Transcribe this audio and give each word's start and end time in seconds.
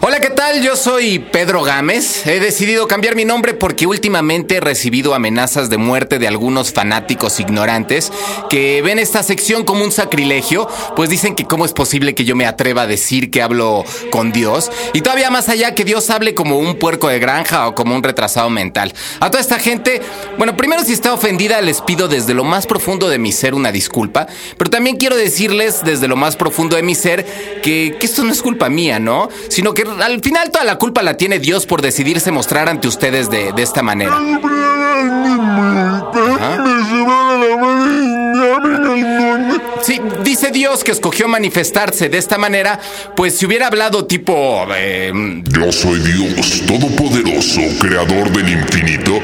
Hola, 0.00 0.20
¿qué 0.20 0.30
tal? 0.30 0.62
Yo 0.62 0.76
soy 0.76 1.18
Pedro 1.18 1.64
Gámez. 1.64 2.24
He 2.24 2.38
decidido 2.38 2.86
cambiar 2.86 3.16
mi 3.16 3.24
nombre 3.24 3.52
porque 3.52 3.84
últimamente 3.84 4.54
he 4.54 4.60
recibido 4.60 5.12
amenazas 5.12 5.70
de 5.70 5.76
muerte 5.76 6.20
de 6.20 6.28
algunos 6.28 6.72
fanáticos 6.72 7.40
ignorantes 7.40 8.12
que 8.48 8.80
ven 8.80 9.00
esta 9.00 9.24
sección 9.24 9.64
como 9.64 9.82
un 9.82 9.90
sacrilegio, 9.90 10.68
pues 10.94 11.10
dicen 11.10 11.34
que 11.34 11.46
cómo 11.46 11.64
es 11.64 11.72
posible 11.72 12.14
que 12.14 12.24
yo 12.24 12.36
me 12.36 12.46
atreva 12.46 12.82
a 12.82 12.86
decir 12.86 13.32
que 13.32 13.42
hablo 13.42 13.84
con 14.12 14.30
Dios 14.30 14.70
y 14.92 15.00
todavía 15.00 15.30
más 15.30 15.48
allá 15.48 15.74
que 15.74 15.84
Dios 15.84 16.10
hable 16.10 16.32
como 16.32 16.58
un 16.58 16.76
puerco 16.76 17.08
de 17.08 17.18
granja 17.18 17.66
o 17.66 17.74
como 17.74 17.96
un 17.96 18.04
retrasado 18.04 18.50
mental. 18.50 18.94
A 19.18 19.32
toda 19.32 19.40
esta 19.40 19.58
gente, 19.58 20.00
bueno, 20.36 20.56
primero 20.56 20.84
si 20.84 20.92
está 20.92 21.12
ofendida 21.12 21.60
les 21.60 21.80
pido 21.80 22.06
desde 22.06 22.34
lo 22.34 22.44
más 22.44 22.68
profundo 22.68 23.08
de 23.08 23.18
mi 23.18 23.32
ser 23.32 23.52
una 23.52 23.72
disculpa, 23.72 24.28
pero 24.56 24.70
también 24.70 24.96
quiero 24.96 25.16
decirles 25.16 25.82
desde 25.82 26.06
lo 26.06 26.14
más 26.14 26.36
profundo 26.36 26.76
de 26.76 26.84
mi 26.84 26.94
ser 26.94 27.26
que, 27.64 27.96
que 27.98 28.06
esto 28.06 28.22
no 28.22 28.30
es 28.30 28.42
culpa 28.42 28.68
mía, 28.68 29.00
¿no? 29.00 29.28
Sino 29.48 29.74
que 29.74 29.87
al 30.02 30.20
final 30.20 30.50
toda 30.50 30.64
la 30.64 30.76
culpa 30.76 31.02
la 31.02 31.16
tiene 31.16 31.38
Dios 31.38 31.66
por 31.66 31.82
decidirse 31.82 32.30
mostrar 32.30 32.68
ante 32.68 32.88
ustedes 32.88 33.30
de, 33.30 33.52
de 33.52 33.62
esta 33.62 33.82
manera. 33.82 34.18
Sí, 39.82 40.00
dice 40.22 40.50
Dios 40.50 40.84
que 40.84 40.92
escogió 40.92 41.28
manifestarse 41.28 42.08
de 42.08 42.18
esta 42.18 42.36
manera, 42.38 42.78
pues 43.16 43.36
si 43.38 43.46
hubiera 43.46 43.68
hablado 43.68 44.06
tipo... 44.06 44.66
eh, 44.74 45.12
Yo 45.44 45.72
soy 45.72 46.00
Dios 46.00 46.62
Todopoderoso, 46.66 47.60
Creador 47.80 48.30
del 48.32 48.48
infinito. 48.50 49.18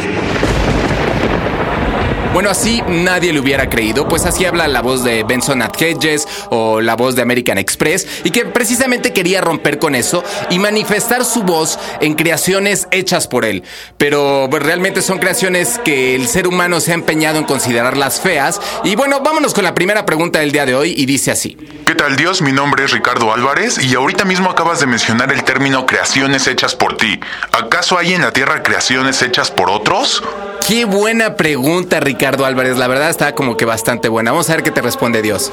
Bueno, 2.35 2.51
así 2.51 2.83
nadie 2.89 3.33
le 3.33 3.39
hubiera 3.39 3.71
creído, 3.71 4.09
pues 4.09 4.27
así 4.27 4.45
habla 4.45 4.67
la 4.67 4.83
voz 4.83 5.05
de 5.05 5.23
Benson 5.23 5.63
Hedges 5.63 6.27
o 6.51 6.81
la 6.81 6.97
voz 6.97 7.15
de 7.15 7.23
American 7.23 7.59
Express, 7.59 8.09
y 8.25 8.31
que 8.33 8.45
precisamente 8.45 9.13
quería 9.13 9.41
romper 9.41 9.79
con 9.79 9.95
eso 9.95 10.25
y 10.51 10.59
manifestar 10.59 11.25
su 11.25 11.45
voz 11.45 11.79
en 12.01 12.15
creaciones 12.15 12.89
hechas 12.91 13.29
por 13.29 13.45
él. 13.45 13.63
Pero 13.99 14.49
pues, 14.51 14.65
realmente 14.65 15.01
son 15.01 15.19
creaciones 15.19 15.79
que 15.85 16.17
el 16.17 16.27
ser 16.27 16.49
humano 16.49 16.81
se 16.81 16.91
ha 16.91 16.95
empeñado 16.95 17.39
en 17.39 17.45
considerarlas 17.45 18.21
feas. 18.21 18.61
Y 18.83 18.97
bueno, 18.97 19.21
vámonos 19.21 19.55
con 19.55 19.63
la 19.63 19.77
primera 19.77 20.05
pregunta 20.05 20.41
del 20.41 20.51
día 20.51 20.67
de 20.67 20.75
hoy 20.75 20.93
y 20.97 21.07
dice 21.07 21.31
así. 21.31 21.57
¿Qué 21.87 21.95
tal 21.95 22.17
Dios? 22.17 22.43
Mi 22.43 22.51
nombre 22.51 22.85
es 22.85 22.91
Ricardo 22.91 23.33
Álvarez 23.33 23.79
y 23.79 23.95
ahorita 23.95 24.25
mismo 24.25 24.51
acabas 24.51 24.81
de 24.81 24.87
mencionar 24.87 25.33
el 25.33 25.45
término 25.45 25.87
creaciones 25.87 26.49
hechas 26.49 26.75
por 26.75 26.97
ti. 26.97 27.21
¿Acaso 27.53 27.97
hay 27.97 28.13
en 28.13 28.23
la 28.23 28.33
Tierra 28.33 28.65
creaciones 28.65 29.23
hechas 29.23 29.53
por 29.53 29.71
otros? 29.71 30.21
Qué 30.67 30.87
buena 30.87 31.37
pregunta, 31.37 32.01
Ricardo 32.01 32.47
Álvarez. 32.47 32.79
La 32.79 32.89
verdad 32.89 33.11
está 33.11 33.35
como 33.35 33.57
que 33.57 33.67
bastante 33.67 34.09
buena. 34.09 34.31
Vamos 34.31 34.49
a 34.49 34.55
ver 34.55 34.63
qué 34.63 34.71
te 34.71 34.81
responde 34.81 35.21
Dios. 35.21 35.53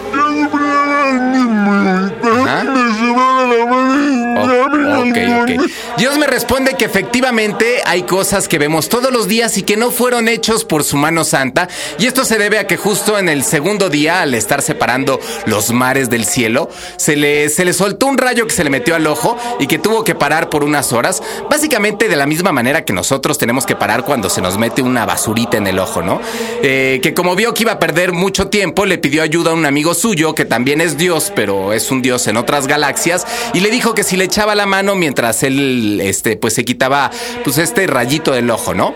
Ok. 4.99 5.17
Dios 5.97 6.17
me 6.17 6.27
responde 6.27 6.75
que 6.75 6.85
efectivamente 6.85 7.81
hay 7.85 8.03
cosas 8.03 8.47
que 8.47 8.57
vemos 8.57 8.89
todos 8.89 9.11
los 9.11 9.27
días 9.27 9.57
y 9.57 9.63
que 9.63 9.77
no 9.77 9.91
fueron 9.91 10.27
hechos 10.27 10.65
por 10.65 10.83
su 10.83 10.97
mano 10.97 11.23
santa. 11.23 11.67
Y 11.99 12.05
esto 12.05 12.25
se 12.25 12.37
debe 12.37 12.59
a 12.59 12.67
que 12.67 12.77
justo 12.77 13.17
en 13.17 13.29
el 13.29 13.43
segundo 13.43 13.89
día, 13.89 14.21
al 14.21 14.33
estar 14.33 14.61
separando 14.61 15.19
los 15.45 15.71
mares 15.71 16.09
del 16.09 16.25
cielo, 16.25 16.69
se 16.97 17.15
le, 17.15 17.49
se 17.49 17.65
le 17.65 17.73
soltó 17.73 18.07
un 18.07 18.17
rayo 18.17 18.47
que 18.47 18.53
se 18.53 18.63
le 18.63 18.69
metió 18.69 18.95
al 18.95 19.07
ojo 19.07 19.37
y 19.59 19.67
que 19.67 19.79
tuvo 19.79 20.03
que 20.03 20.15
parar 20.15 20.49
por 20.49 20.63
unas 20.63 20.93
horas. 20.93 21.21
Básicamente 21.49 22.07
de 22.07 22.15
la 22.15 22.25
misma 22.25 22.51
manera 22.51 22.85
que 22.85 22.93
nosotros 22.93 23.37
tenemos 23.37 23.65
que 23.65 23.75
parar 23.75 24.03
cuando 24.03 24.29
se 24.29 24.41
nos 24.41 24.57
mete 24.57 24.81
una 24.81 25.05
basurita 25.05 25.57
en 25.57 25.67
el 25.67 25.79
ojo, 25.79 26.01
¿no? 26.01 26.21
Eh, 26.63 26.99
que 27.03 27.13
como 27.13 27.35
vio 27.35 27.53
que 27.53 27.63
iba 27.63 27.73
a 27.73 27.79
perder 27.79 28.11
mucho 28.11 28.47
tiempo, 28.47 28.85
le 28.85 28.97
pidió 28.97 29.23
ayuda 29.23 29.51
a 29.51 29.53
un 29.53 29.65
amigo 29.65 29.93
suyo 29.93 30.33
que 30.35 30.45
también 30.45 30.81
es 30.81 30.97
Dios, 30.97 31.31
pero 31.35 31.73
es 31.73 31.91
un 31.91 32.01
Dios 32.01 32.27
en 32.27 32.37
otras 32.37 32.67
galaxias, 32.67 33.25
y 33.53 33.59
le 33.59 33.69
dijo 33.69 33.93
que 33.93 34.03
si 34.03 34.17
le 34.17 34.25
echaba 34.25 34.55
la 34.55 34.65
mano 34.65 34.80
mientras 34.95 35.43
él, 35.43 35.99
este, 36.01 36.37
pues 36.37 36.53
se 36.53 36.65
quitaba, 36.65 37.11
pues 37.43 37.57
este 37.57 37.87
rayito 37.87 38.31
del 38.31 38.49
ojo, 38.49 38.73
¿no? 38.73 38.93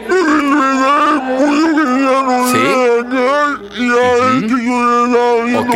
Ok. 5.55 5.75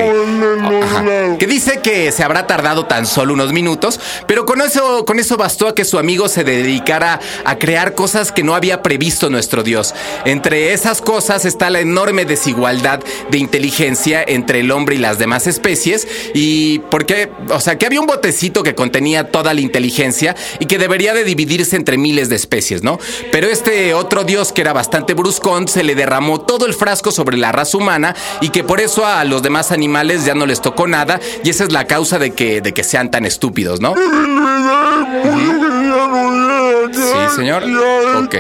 Ajá. 0.84 1.38
Que 1.38 1.47
dice 1.47 1.79
que 1.81 2.11
se 2.11 2.23
habrá 2.23 2.47
tardado 2.47 2.85
tan 2.85 3.06
solo 3.06 3.34
unos 3.34 3.53
minutos, 3.53 4.00
pero 4.28 4.45
con 4.45 4.61
eso, 4.61 5.06
con 5.06 5.19
eso 5.19 5.38
bastó 5.38 5.67
a 5.67 5.75
que 5.75 5.85
su 5.85 5.97
amigo 5.97 6.28
se 6.28 6.44
dedicara 6.44 7.19
a 7.45 7.57
crear 7.57 7.95
cosas 7.95 8.31
que 8.31 8.44
no 8.44 8.55
había 8.55 8.81
previsto 8.81 9.29
nuestro 9.29 9.63
Dios. 9.63 9.94
Entre 10.25 10.73
esas 10.73 11.01
cosas 11.01 11.45
está 11.45 11.69
la 11.69 11.79
enorme 11.79 12.25
desigualdad 12.25 13.00
de 13.29 13.38
inteligencia 13.38 14.23
entre 14.25 14.61
el 14.61 14.72
hombre 14.72 14.95
y 14.95 15.00
las 15.00 15.17
demás 15.19 15.47
especies. 15.47 16.07
Y 16.34 16.79
porque, 16.91 17.29
o 17.50 17.59
sea, 17.59 17.78
que 17.78 17.85
había 17.85 18.01
un 18.01 18.07
botecito 18.07 18.63
que 18.63 18.75
contenía 18.75 19.31
toda 19.31 19.53
la 19.53 19.61
inteligencia 19.61 19.98
y 20.59 20.65
que 20.65 20.77
debería 20.77 21.13
de 21.13 21.23
dividirse 21.23 21.75
entre 21.75 21.97
miles 21.97 22.29
de 22.29 22.35
especies, 22.35 22.83
¿no? 22.83 22.99
Pero 23.31 23.47
este 23.47 23.93
otro 23.93 24.23
Dios 24.23 24.51
que 24.51 24.61
era 24.61 24.73
bastante 24.73 25.13
bruscón 25.13 25.67
se 25.67 25.83
le 25.83 25.95
derramó 25.95 26.41
todo 26.41 26.65
el 26.65 26.73
frasco 26.73 27.11
sobre 27.11 27.37
la 27.37 27.51
raza 27.51 27.77
humana 27.77 28.15
y 28.41 28.49
que 28.49 28.63
por 28.63 28.79
eso 28.79 29.05
a 29.05 29.23
los 29.25 29.41
demás 29.41 29.71
animales 29.71 30.25
ya 30.25 30.35
no 30.35 30.45
les 30.45 30.61
tocó 30.61 30.87
nada 30.87 31.19
y 31.43 31.49
esa 31.49 31.63
es 31.63 31.71
la 31.71 31.85
causa 31.85 32.19
de 32.19 32.31
que, 32.31 32.61
de 32.61 32.73
que 32.73 32.83
sean 32.83 33.11
tan 33.11 33.25
estúpidos, 33.25 33.81
¿no? 33.81 33.93
Sí, 36.93 37.35
señor. 37.35 37.63
Ok. 38.23 38.35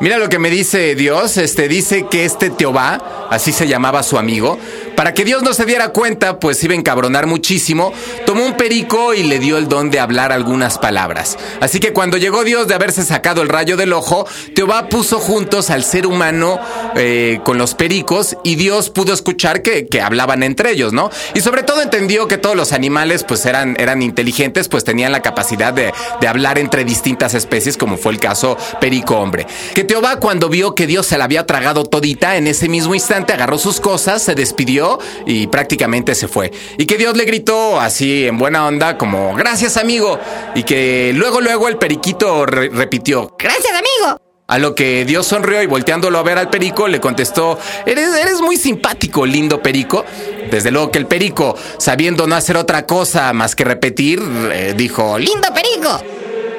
Mira 0.00 0.18
lo 0.18 0.28
que 0.28 0.38
me 0.38 0.50
dice 0.50 0.94
Dios. 0.94 1.36
Este 1.36 1.68
dice 1.68 2.06
que 2.10 2.24
este 2.24 2.50
Teobá, 2.50 3.28
así 3.30 3.52
se 3.52 3.68
llamaba 3.68 4.02
su 4.02 4.18
amigo, 4.18 4.58
para 4.96 5.14
que 5.14 5.24
Dios 5.24 5.42
no 5.42 5.54
se 5.54 5.64
diera 5.64 5.88
cuenta, 5.90 6.38
pues 6.38 6.62
iba 6.64 6.74
a 6.74 6.76
encabronar 6.76 7.26
muchísimo, 7.26 7.92
tomó 8.32 8.46
un 8.46 8.56
perico 8.56 9.12
y 9.12 9.24
le 9.24 9.38
dio 9.38 9.58
el 9.58 9.68
don 9.68 9.90
de 9.90 10.00
hablar 10.00 10.32
algunas 10.32 10.78
palabras. 10.78 11.36
Así 11.60 11.80
que 11.80 11.92
cuando 11.92 12.16
llegó 12.16 12.44
Dios 12.44 12.66
de 12.66 12.72
haberse 12.72 13.04
sacado 13.04 13.42
el 13.42 13.50
rayo 13.50 13.76
del 13.76 13.92
ojo, 13.92 14.26
Teobá 14.54 14.88
puso 14.88 15.18
juntos 15.18 15.68
al 15.68 15.84
ser 15.84 16.06
humano 16.06 16.58
eh, 16.96 17.40
con 17.44 17.58
los 17.58 17.74
pericos 17.74 18.38
y 18.42 18.54
Dios 18.54 18.88
pudo 18.88 19.12
escuchar 19.12 19.60
que, 19.60 19.86
que 19.86 20.00
hablaban 20.00 20.42
entre 20.42 20.70
ellos, 20.70 20.94
¿no? 20.94 21.10
Y 21.34 21.42
sobre 21.42 21.62
todo 21.62 21.82
entendió 21.82 22.26
que 22.26 22.38
todos 22.38 22.56
los 22.56 22.72
animales 22.72 23.22
pues 23.22 23.44
eran, 23.44 23.76
eran 23.78 24.00
inteligentes, 24.00 24.66
pues 24.70 24.82
tenían 24.82 25.12
la 25.12 25.20
capacidad 25.20 25.74
de, 25.74 25.92
de 26.22 26.26
hablar 26.26 26.58
entre 26.58 26.86
distintas 26.86 27.34
especies, 27.34 27.76
como 27.76 27.98
fue 27.98 28.12
el 28.12 28.18
caso 28.18 28.56
perico 28.80 29.18
hombre. 29.18 29.46
Que 29.74 29.84
Teobá 29.84 30.16
cuando 30.20 30.48
vio 30.48 30.74
que 30.74 30.86
Dios 30.86 31.04
se 31.04 31.18
la 31.18 31.24
había 31.24 31.44
tragado 31.44 31.84
todita, 31.84 32.38
en 32.38 32.46
ese 32.46 32.70
mismo 32.70 32.94
instante 32.94 33.34
agarró 33.34 33.58
sus 33.58 33.78
cosas, 33.78 34.22
se 34.22 34.34
despidió 34.34 34.98
y 35.26 35.48
prácticamente 35.48 36.14
se 36.14 36.28
fue. 36.28 36.50
Y 36.78 36.86
que 36.86 36.96
Dios 36.96 37.14
le 37.14 37.26
gritó 37.26 37.78
así 37.78 38.21
en 38.26 38.38
buena 38.38 38.66
onda 38.66 38.96
como 38.98 39.34
gracias 39.34 39.76
amigo. 39.76 40.18
Y 40.54 40.62
que 40.62 41.12
luego 41.14 41.40
luego 41.40 41.68
el 41.68 41.76
periquito 41.76 42.46
re- 42.46 42.68
repitió 42.70 43.34
Gracias, 43.38 43.72
amigo. 43.72 44.18
a 44.48 44.58
lo 44.58 44.74
que 44.74 45.04
Dios 45.04 45.26
sonrió 45.26 45.62
y 45.62 45.66
volteándolo 45.66 46.18
a 46.18 46.22
ver 46.22 46.36
al 46.38 46.50
perico 46.50 46.88
le 46.88 47.00
contestó, 47.00 47.58
eres, 47.86 48.14
eres 48.14 48.40
muy 48.40 48.56
simpático, 48.56 49.24
lindo 49.24 49.62
perico. 49.62 50.04
Desde 50.50 50.70
luego 50.70 50.90
que 50.90 50.98
el 50.98 51.06
perico, 51.06 51.56
sabiendo 51.78 52.26
no 52.26 52.34
hacer 52.36 52.56
otra 52.58 52.84
cosa 52.86 53.32
más 53.32 53.56
que 53.56 53.64
repetir, 53.64 54.20
eh, 54.52 54.74
dijo, 54.76 55.18
Lindo 55.18 55.48
perico. 55.54 56.02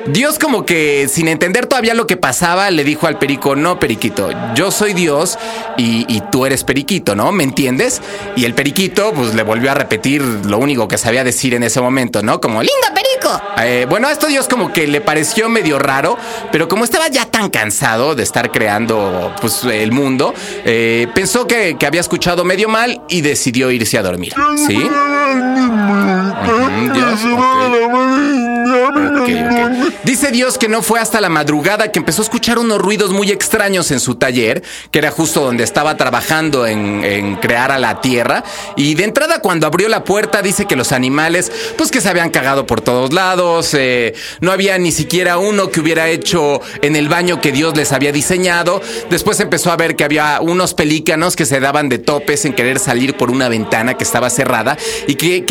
Dios 0.08 0.38
como 0.38 0.66
que 0.66 1.08
sin 1.10 1.28
entender 1.28 1.66
todavía 1.68 1.94
lo 1.94 2.08
que 2.08 2.18
pasaba 2.18 2.70
le 2.72 2.84
dijo 2.84 3.08
al 3.08 3.18
perico, 3.18 3.56
no 3.56 3.80
periquito, 3.80 4.30
yo 4.54 4.70
soy 4.70 4.94
Dios 4.94 5.40
y, 5.78 6.22
tú 6.32 6.46
eres 6.46 6.64
periquito, 6.64 7.16
¿no? 7.16 7.32
¿Me 7.32 7.44
entiendes? 7.44 8.02
Y 8.36 8.46
el 8.46 8.54
periquito 8.54 9.14
pues 9.14 9.34
le 9.36 9.44
volvió 9.44 9.72
a 9.72 9.74
repetir 9.74 10.22
lo 10.22 10.58
único 10.58 10.88
que 10.88 10.98
sabía 10.98 11.24
decir 11.24 11.54
en 11.54 11.64
ese 11.64 11.82
momento, 11.82 12.24
¿no? 12.24 12.42
Como, 12.42 12.62
Lindo 12.62 12.88
perico. 12.94 13.42
eh, 13.60 13.86
bueno, 13.90 14.08
a 14.08 14.12
esto 14.12 14.28
Dios 14.28 14.48
como 14.48 14.74
que 14.74 14.88
le 14.88 15.02
pareció 15.02 15.50
medio 15.50 15.80
raro, 15.80 16.18
pero 16.52 16.68
como 16.68 16.84
estaba 16.84 17.08
ya 17.08 17.26
tan 17.26 17.50
cansado 17.50 18.16
de 18.16 18.24
estar 18.24 18.52
creando 18.52 19.34
pues 19.42 19.64
el 19.64 19.92
mundo, 19.92 20.34
eh, 20.66 21.08
pensó 21.14 21.48
que, 21.48 21.78
que 21.78 21.86
había 21.86 22.02
escuchado 22.02 22.44
medio 22.44 22.70
mal 22.70 23.02
y 23.10 23.22
decidió 23.22 23.72
irse 23.72 23.98
a 23.98 24.04
dormir. 24.04 24.34
¿Sí? 24.68 24.78
Ujú, 24.78 24.90
Dios, 26.94 27.20
ok. 27.34 28.53
Dice 30.04 30.32
Dios 30.32 30.58
que 30.58 30.68
no 30.68 30.82
fue 30.82 31.00
hasta 31.00 31.22
la 31.22 31.30
madrugada 31.30 31.92
que 31.92 32.00
empezó 32.00 32.22
a 32.22 32.26
escuchar 32.26 32.60
unos 32.60 32.80
ruidos 32.80 33.12
muy 33.12 33.32
extraños 33.32 33.92
en 33.92 34.00
su 34.00 34.16
taller, 34.16 34.64
que 34.92 35.00
era 35.00 35.12
justo 35.12 35.42
donde 35.42 35.64
estaba 35.64 35.98
trabajando 35.98 36.68
en, 36.68 37.36
crear 37.38 37.72
a 37.72 37.80
la 37.80 38.02
tierra. 38.02 38.44
Y 38.76 38.96
de 38.96 39.06
entrada, 39.06 39.40
cuando 39.40 39.68
abrió 39.68 39.90
la 39.90 40.04
puerta, 40.04 40.42
dice 40.42 40.66
que 40.66 40.76
los 40.76 40.92
animales, 40.92 41.52
pues 41.78 41.92
que 41.92 42.02
se 42.02 42.10
habían 42.10 42.30
cagado 42.30 42.66
por 42.66 42.82
todos 42.82 43.14
lados, 43.14 43.74
eh, 43.74 44.14
no 44.42 44.52
había 44.52 44.78
ni 44.78 44.92
siquiera 44.92 45.38
uno 45.38 45.70
que 45.70 45.80
hubiera 45.80 46.10
hecho 46.10 46.62
en 46.82 46.96
el 46.96 47.10
baño 47.10 47.42
que 47.42 47.52
Dios 47.52 47.76
les 47.76 47.92
había 47.92 48.12
diseñado. 48.12 48.82
Después 49.10 49.40
empezó 49.40 49.72
a 49.72 49.78
ver 49.78 49.96
que 49.96 50.04
había 50.04 50.40
unos 50.42 50.74
pelícanos 50.74 51.36
que 51.36 51.46
se 51.46 51.60
daban 51.60 51.90
de 51.90 52.00
topes 52.00 52.46
en 52.46 52.54
querer 52.54 52.80
salir 52.80 53.16
por 53.16 53.32
una 53.32 53.50
ventana 53.50 53.96
que 53.96 54.04
estaba 54.04 54.30
cerrada 54.30 54.78
y 55.08 55.16
que, 55.16 55.44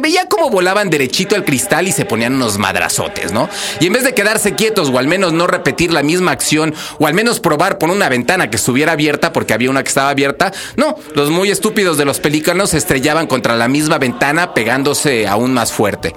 veía 0.00 0.28
cómo 0.28 0.48
volaban 0.50 0.88
derechito 0.88 1.36
al 1.36 1.44
cristal 1.44 1.86
y 1.86 1.92
se 1.92 2.04
ponían 2.04 2.34
unos 2.34 2.58
madrazotes, 2.70 3.32
¿no? 3.32 3.48
Y 3.80 3.88
en 3.88 3.92
vez 3.92 4.04
de 4.04 4.14
quedarse 4.14 4.54
quietos 4.54 4.90
o 4.90 4.98
al 4.98 5.08
menos 5.08 5.32
no 5.32 5.48
repetir 5.48 5.92
la 5.92 6.04
misma 6.04 6.30
acción 6.30 6.72
o 7.00 7.06
al 7.08 7.14
menos 7.14 7.40
probar 7.40 7.78
por 7.78 7.90
una 7.90 8.08
ventana 8.08 8.48
que 8.48 8.56
estuviera 8.56 8.92
abierta 8.92 9.32
porque 9.32 9.52
había 9.52 9.70
una 9.70 9.82
que 9.82 9.88
estaba 9.88 10.10
abierta, 10.10 10.52
no, 10.76 10.96
los 11.14 11.30
muy 11.30 11.50
estúpidos 11.50 11.98
de 11.98 12.04
los 12.04 12.20
pelícanos 12.20 12.70
se 12.70 12.78
estrellaban 12.78 13.26
contra 13.26 13.56
la 13.56 13.66
misma 13.66 13.98
ventana 13.98 14.54
pegándose 14.54 15.26
aún 15.26 15.52
más 15.52 15.72
fuerte. 15.72 16.14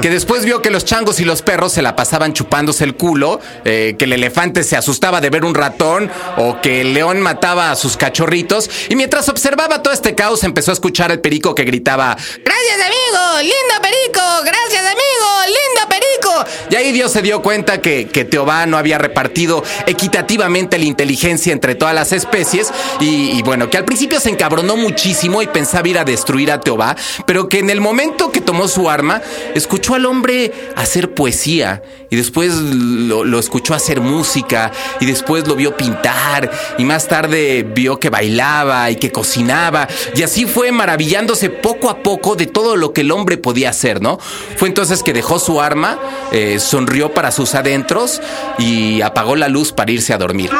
Que 0.00 0.10
después 0.10 0.44
vio 0.44 0.62
que 0.62 0.70
los 0.70 0.84
changos 0.84 1.20
y 1.20 1.24
los 1.24 1.42
perros 1.42 1.72
se 1.72 1.82
la 1.82 1.96
pasaban 1.96 2.32
chupándose 2.32 2.84
el 2.84 2.94
culo, 2.94 3.40
eh, 3.64 3.96
que 3.98 4.04
el 4.04 4.12
elefante 4.12 4.64
se 4.64 4.76
asustaba 4.76 5.20
de 5.20 5.30
ver 5.30 5.44
un 5.44 5.54
ratón 5.54 6.10
o 6.36 6.60
que 6.60 6.80
el 6.80 6.94
león 6.94 7.20
mataba 7.20 7.70
a 7.70 7.76
sus 7.76 7.96
cachorritos. 7.96 8.70
Y 8.88 8.96
mientras 8.96 9.28
observaba 9.28 9.82
todo 9.82 9.92
este 9.92 10.14
caos, 10.14 10.44
empezó 10.44 10.70
a 10.70 10.74
escuchar 10.74 11.10
el 11.10 11.20
perico 11.20 11.54
que 11.54 11.64
gritaba: 11.64 12.16
Gracias, 12.16 12.80
amigo. 12.80 13.40
Lindo 13.40 13.82
perico. 13.82 14.22
Gracias, 14.44 14.82
amigo. 14.82 15.44
Lindo 15.46 15.88
perico. 15.88 16.44
Y 16.70 16.76
ahí 16.76 16.92
Dios 16.92 17.12
se 17.12 17.22
dio 17.22 17.42
cuenta 17.42 17.80
que, 17.80 18.08
que 18.08 18.24
Teobá 18.24 18.66
no 18.66 18.76
había 18.76 18.98
repartido 18.98 19.62
equitativamente 19.86 20.78
la 20.78 20.84
inteligencia 20.84 21.52
entre 21.52 21.74
todas 21.74 21.94
las 21.94 22.12
especies. 22.12 22.72
Y, 23.00 23.38
y 23.38 23.42
bueno, 23.42 23.70
que 23.70 23.76
al 23.76 23.84
principio 23.84 24.20
se 24.20 24.30
encabronó 24.30 24.76
muchísimo 24.76 25.42
y 25.42 25.46
pensaba 25.46 25.88
ir 25.88 25.98
a 25.98 26.04
destruir 26.04 26.50
a 26.50 26.60
Teobá, 26.60 26.96
pero 27.26 27.48
que 27.48 27.58
en 27.58 27.70
el 27.70 27.80
momento 27.80 28.23
que 28.32 28.40
tomó 28.40 28.68
su 28.68 28.88
arma, 28.88 29.22
escuchó 29.54 29.94
al 29.94 30.06
hombre 30.06 30.52
hacer 30.76 31.14
poesía 31.14 31.82
y 32.10 32.16
después 32.16 32.54
lo, 32.54 33.38
escuchó 33.38 33.74
hacer 33.74 34.00
música 34.00 34.70
y 35.00 35.06
después 35.06 35.46
lo 35.48 35.56
vio 35.56 35.76
pintar 35.76 36.50
y 36.78 36.84
más 36.84 37.08
tarde 37.08 37.66
vio 37.74 37.98
que 37.98 38.10
bailaba 38.10 38.90
y 38.90 38.96
que 38.96 39.10
cocinaba 39.10 39.88
y 40.14 40.22
así 40.22 40.46
fue 40.46 40.70
maravillándose 40.72 41.50
poco 41.50 41.90
a 41.90 42.02
poco 42.02 42.36
de 42.36 42.46
todo 42.46 42.76
lo 42.76 42.92
que 42.92 43.00
el 43.00 43.10
hombre 43.10 43.36
podía 43.36 43.70
hacer, 43.70 44.00
¿no? 44.00 44.18
Fue 44.56 44.68
entonces 44.68 45.02
que 45.02 45.12
dejó 45.12 45.38
su 45.38 45.60
arma, 45.60 45.98
eh, 46.32 46.58
sonrió 46.60 47.12
para 47.12 47.30
sus 47.32 47.54
adentros 47.54 48.20
y 48.58 49.00
apagó 49.02 49.36
la 49.36 49.48
luz 49.48 49.72
para 49.72 49.90
irse 49.90 50.12
a 50.12 50.18
dormir. 50.18 50.50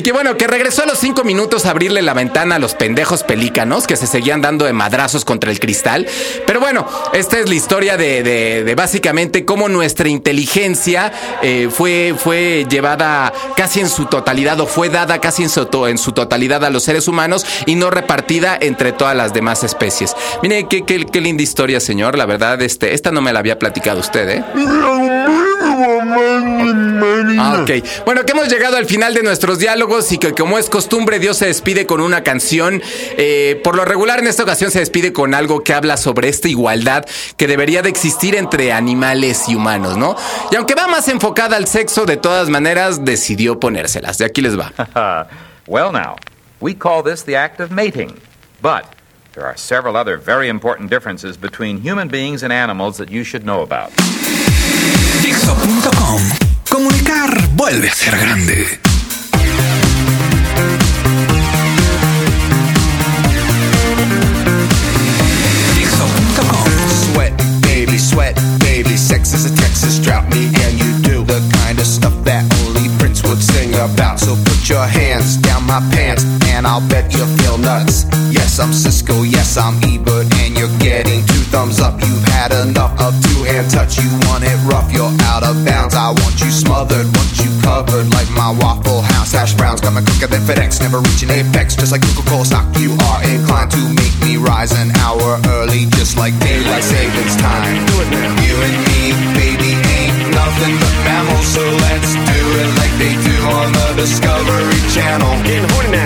Y 0.00 0.02
que 0.02 0.12
bueno, 0.12 0.38
que 0.38 0.46
regresó 0.46 0.84
a 0.84 0.86
los 0.86 0.98
cinco 0.98 1.24
minutos 1.24 1.66
a 1.66 1.72
abrirle 1.72 2.00
la 2.00 2.14
ventana 2.14 2.54
a 2.54 2.58
los 2.58 2.72
pendejos 2.72 3.22
pelícanos 3.22 3.86
que 3.86 3.96
se 3.96 4.06
seguían 4.06 4.40
dando 4.40 4.64
de 4.64 4.72
madrazos 4.72 5.26
contra 5.26 5.50
el 5.50 5.60
cristal. 5.60 6.06
Pero 6.46 6.58
bueno, 6.58 6.86
esta 7.12 7.38
es 7.38 7.50
la 7.50 7.54
historia 7.54 7.98
de, 7.98 8.72
básicamente 8.74 9.44
cómo 9.44 9.68
nuestra 9.68 10.08
inteligencia 10.08 11.12
eh, 11.42 11.68
fue, 11.70 12.14
fue 12.16 12.64
llevada 12.70 13.30
casi 13.58 13.80
en 13.80 13.90
su 13.90 14.06
totalidad 14.06 14.58
o 14.60 14.66
fue 14.66 14.88
dada 14.88 15.20
casi 15.20 15.42
en 15.42 15.50
su, 15.50 15.66
totalidad 15.66 16.64
a 16.64 16.70
los 16.70 16.82
seres 16.82 17.06
humanos 17.06 17.44
y 17.66 17.74
no 17.74 17.90
repartida 17.90 18.56
entre 18.58 18.92
todas 18.92 19.14
las 19.14 19.34
demás 19.34 19.64
especies. 19.64 20.16
Mire, 20.42 20.66
qué, 20.66 20.80
qué, 20.86 21.04
qué 21.04 21.20
linda 21.20 21.42
historia, 21.42 21.78
señor. 21.78 22.16
La 22.16 22.24
verdad, 22.24 22.62
este, 22.62 22.94
esta 22.94 23.10
no 23.10 23.20
me 23.20 23.34
la 23.34 23.40
había 23.40 23.58
platicado 23.58 24.00
usted, 24.00 24.30
¿eh? 24.30 24.44
Ah, 27.38 27.62
ok. 27.62 28.04
Bueno, 28.04 28.24
que 28.24 28.32
hemos 28.32 28.48
llegado 28.48 28.76
al 28.76 28.86
final 28.86 29.14
de 29.14 29.22
nuestros 29.22 29.58
diálogos 29.58 30.10
y 30.12 30.18
que 30.18 30.34
como 30.34 30.58
es 30.58 30.68
costumbre, 30.68 31.18
Dios 31.18 31.38
se 31.38 31.46
despide 31.46 31.86
con 31.86 32.00
una 32.00 32.22
canción. 32.22 32.82
Eh, 33.16 33.60
por 33.64 33.76
lo 33.76 33.84
regular, 33.84 34.18
en 34.18 34.26
esta 34.26 34.42
ocasión 34.42 34.70
se 34.70 34.80
despide 34.80 35.12
con 35.12 35.34
algo 35.34 35.62
que 35.64 35.74
habla 35.74 35.96
sobre 35.96 36.28
esta 36.28 36.48
igualdad 36.48 37.04
que 37.36 37.46
debería 37.46 37.82
de 37.82 37.88
existir 37.88 38.34
entre 38.34 38.72
animales 38.72 39.48
y 39.48 39.54
humanos, 39.54 39.96
¿no? 39.96 40.16
Y 40.50 40.56
aunque 40.56 40.74
va 40.74 40.86
más 40.86 41.08
enfocada 41.08 41.56
al 41.56 41.66
sexo, 41.66 42.04
de 42.04 42.16
todas 42.16 42.48
maneras 42.48 43.04
decidió 43.04 43.58
ponérselas. 43.58 44.18
De 44.18 44.24
aquí 44.24 44.40
les 44.40 44.58
va. 44.58 44.72
well, 45.66 45.92
now, 45.92 46.16
we 46.60 46.74
call 46.74 47.02
this 47.02 47.24
the 47.24 47.36
act 47.36 47.60
of 47.60 47.70
mating. 47.70 48.14
But 48.62 48.86
there 49.32 49.44
are 49.44 49.56
several 49.56 49.96
other 49.96 50.16
very 50.18 50.48
important 50.48 50.90
differences 50.90 51.36
between 51.36 51.78
human 51.78 52.08
beings 52.08 52.42
and 52.42 52.52
animals 52.52 52.98
that 52.98 53.10
you 53.10 53.24
should 53.24 53.44
know 53.44 53.62
about. 53.62 53.90
Dixo.com. 55.22 56.49
Comunicar 56.70 57.48
vuelve 57.56 57.88
a 57.88 57.92
ser 57.92 58.16
grande. 58.16 58.89
Nuts. 77.60 78.06
Yes, 78.32 78.58
I'm 78.58 78.72
Cisco. 78.72 79.22
Yes, 79.22 79.56
I'm 79.56 79.76
Ebert, 79.84 80.32
and 80.42 80.56
you're 80.56 80.72
getting 80.78 81.20
two 81.26 81.44
thumbs 81.52 81.80
up. 81.80 82.00
You've 82.00 82.24
had 82.24 82.52
enough 82.52 82.98
of 83.00 83.12
two 83.22 83.44
hand 83.44 83.70
touch. 83.70 83.98
You 83.98 84.08
want 84.26 84.44
it 84.44 84.56
rough, 84.66 84.90
you're 84.92 85.12
out 85.30 85.42
of 85.44 85.54
bounds. 85.64 85.94
I 85.94 86.10
want 86.10 86.40
you 86.40 86.50
smothered, 86.50 87.06
want 87.06 87.32
you 87.38 87.50
covered 87.62 88.08
like 88.12 88.30
my 88.30 88.50
Waffle 88.50 89.02
House 89.02 89.32
hash 89.32 89.54
browns. 89.54 89.80
Coming 89.80 90.04
quicker 90.04 90.26
than 90.26 90.42
FedEx, 90.42 90.80
never 90.80 90.98
reaching 91.00 91.30
apex. 91.30 91.76
Just 91.76 91.92
like 91.92 92.02
Coca-Cola 92.02 92.44
stock, 92.44 92.66
you 92.78 92.92
are 92.92 93.20
inclined 93.28 93.70
to 93.72 93.82
make 93.94 94.16
me 94.24 94.36
rise 94.36 94.72
an 94.72 94.90
hour 94.96 95.40
early, 95.60 95.86
just 95.98 96.16
like 96.16 96.36
daylight 96.40 96.84
savings 96.84 97.36
time. 97.36 97.76
You 98.40 98.54
and 98.66 98.76
me, 98.88 99.00
baby, 99.36 99.72
ain't 99.76 100.16
nothing 100.32 100.74
but 100.80 100.94
mammals, 101.04 101.46
so 101.46 101.62
let's 101.62 102.12
do 102.14 102.40
it 102.62 102.70
like 102.80 102.94
they 102.98 103.14
do 103.14 103.36
on 103.58 103.72
the 103.72 103.88
Discovery 103.96 104.80
Channel. 104.94 105.32
Getting 105.44 105.68
horny 105.70 105.90
now. 105.92 105.99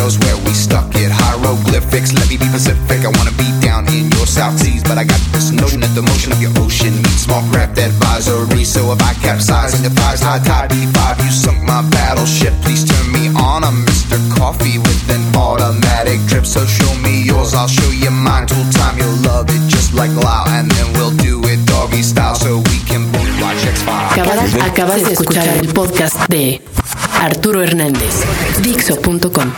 Knows 0.00 0.16
where 0.24 0.38
we 0.48 0.56
stuck 0.56 0.88
it. 0.96 1.12
Hieroglyphics, 1.12 2.16
let 2.16 2.24
me 2.32 2.40
be 2.40 2.48
Pacific. 2.48 3.04
I 3.04 3.12
wanna 3.20 3.36
be 3.36 3.44
down 3.60 3.84
in 3.92 4.08
your 4.16 4.24
South 4.24 4.56
Seas, 4.56 4.82
but 4.82 4.96
I 4.96 5.04
got 5.04 5.20
this 5.36 5.52
notion 5.52 5.84
that 5.84 5.92
the 5.92 6.00
motion 6.00 6.32
of 6.32 6.40
your 6.40 6.56
ocean 6.56 6.96
meets 7.04 7.28
small 7.28 7.44
craft 7.52 7.76
advisory. 7.76 8.64
So 8.64 8.96
if 8.96 9.00
I 9.04 9.12
capsize 9.20 9.76
your 9.84 9.92
thighs, 9.92 10.24
high 10.24 10.40
tide 10.40 10.72
D5, 10.72 11.20
you 11.20 11.30
sunk 11.30 11.60
my 11.68 11.84
battleship. 11.92 12.56
Please 12.64 12.88
turn 12.88 13.12
me 13.12 13.28
on. 13.36 13.60
I'm 13.60 13.84
Mr. 13.84 14.16
Coffee 14.40 14.80
with 14.80 15.04
an 15.12 15.20
automatic 15.36 16.16
drip. 16.24 16.46
So 16.46 16.64
show 16.64 16.88
me 17.04 17.20
yours, 17.20 17.52
I'll 17.52 17.68
show 17.68 17.92
you 17.92 18.10
mine. 18.10 18.48
Tool 18.48 18.64
time, 18.72 18.96
you'll 18.96 19.20
love 19.28 19.52
it 19.52 19.60
just 19.68 19.92
like 19.92 20.16
Lao, 20.16 20.48
and 20.48 20.70
then 20.70 20.96
we'll 20.96 21.12
do 21.20 21.44
it 21.44 21.60
doggy 21.68 22.00
style 22.00 22.36
so 22.40 22.56
we 22.72 22.80
can 22.88 23.04
both 23.12 23.28
watch 23.44 23.60
X 23.68 23.84
Files. 23.84 24.16
Acabas, 24.16 24.54
acabas 24.64 25.04
de 25.04 25.12
escuchar 25.12 25.48
el 25.60 25.68
podcast 25.76 26.16
de 26.32 26.64
Arturo 27.20 27.60
Hernández. 27.60 28.24
Dixo.com. 28.64 29.52